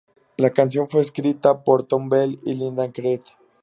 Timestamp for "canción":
0.49-0.89